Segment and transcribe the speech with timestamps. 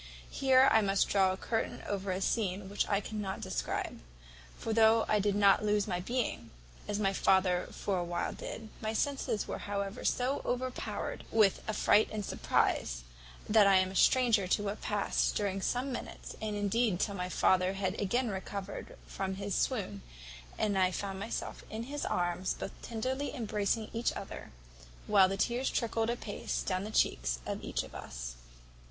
[0.31, 4.01] Here I must draw a curtain over a scene which I cannot describe;
[4.57, 6.49] for though I did not lose my being,
[6.87, 12.09] as my father for a while did, my senses were however so overpowered with affright
[12.11, 13.03] and surprize,
[13.47, 17.29] that I am a stranger to what passed during some minutes, and indeed till my
[17.29, 20.01] father had again recovered from his swoon,
[20.57, 24.49] and I found myself in his arms, both tenderly embracing each other,
[25.05, 28.33] while the tears trickled a pace down the cheeks of each of us.